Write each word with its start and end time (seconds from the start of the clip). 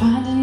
Find 0.00 0.26
it. 0.26 0.33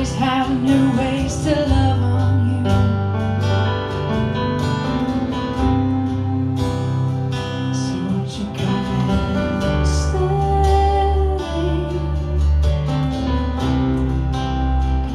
always 0.00 0.14
have 0.14 0.48
new 0.62 0.96
ways 0.96 1.44
to 1.44 1.50
love 1.68 2.02
on 2.02 2.48
you. 2.48 2.64
So 7.74 7.92
won't 8.06 8.32
you 8.38 8.46
come 8.56 9.10
and 9.10 9.86
stay? 9.86 10.40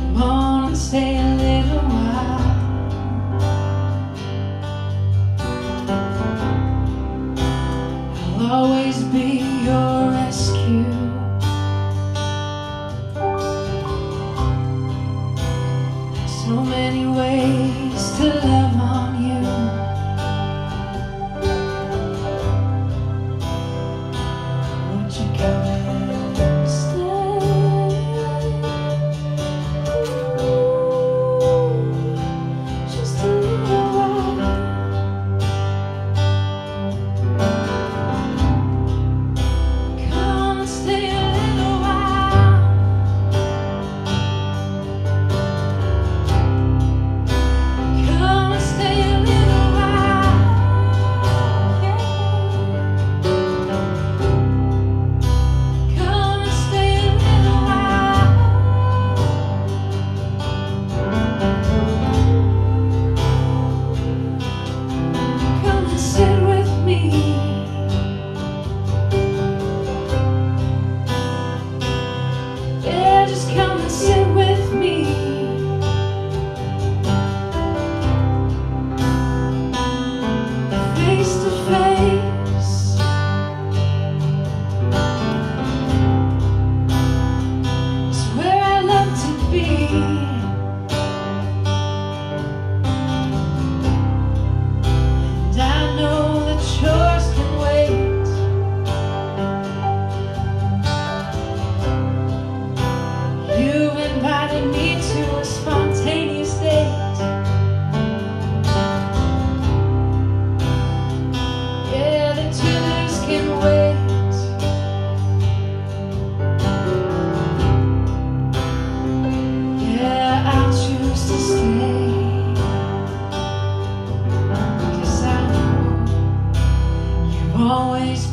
Come 0.03 0.21
on 0.21 0.67
and 0.67 0.77
stay 0.77 1.17
a 1.17 1.19
little 1.35 1.83
while. 1.89 2.43
I'll 8.37 8.51
always 8.51 8.97
be. 9.05 9.44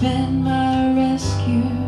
been 0.02 0.42
my 0.42 0.92
rescue. 0.96 1.81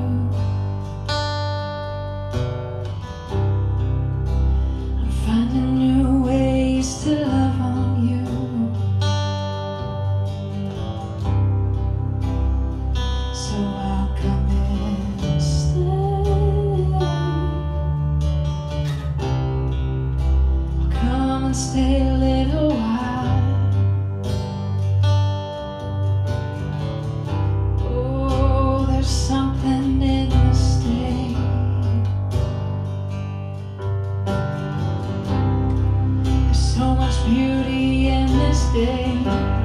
beauty 37.27 38.09
in 38.09 38.27
this 38.27 38.65
day. 38.73 39.64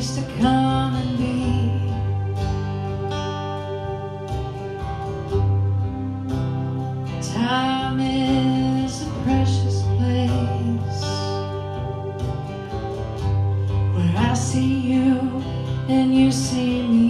place 0.00 0.16
to 0.16 0.22
come 0.40 0.94
and 0.94 1.18
be. 1.18 1.90
Time 7.34 8.00
is 8.00 9.02
a 9.02 9.10
precious 9.24 9.82
place 9.96 11.02
where 13.94 14.14
I 14.16 14.34
see 14.34 14.74
you 14.92 15.18
and 15.88 16.14
you 16.14 16.32
see 16.32 16.82
me. 16.82 17.09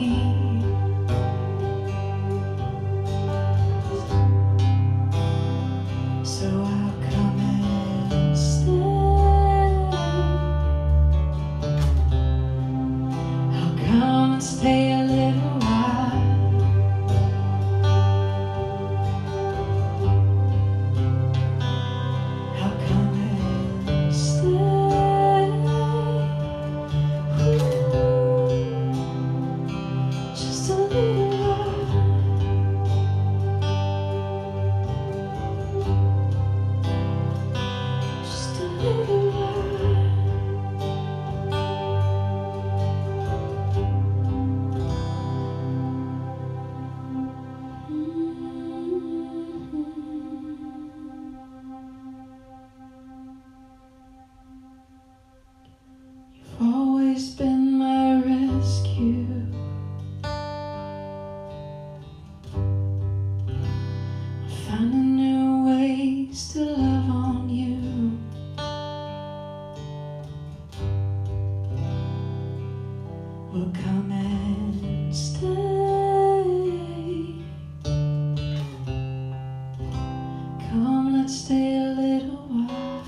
might 81.30 81.36
stay 81.36 81.76
a 81.76 81.94
little 81.94 82.46
while. 82.48 83.04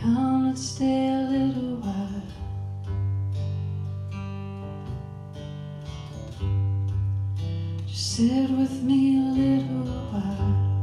Come 0.00 0.46
and 0.46 0.58
stay 0.58 1.08
a 1.08 1.28
little 1.30 1.76
while. 1.82 2.22
Just 7.86 8.16
sit 8.16 8.50
with 8.50 8.82
me 8.82 9.18
a 9.18 9.20
little 9.20 9.84
while. 10.10 10.73